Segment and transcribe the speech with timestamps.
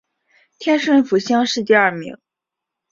[0.59, 2.17] 顺天府乡试第二名。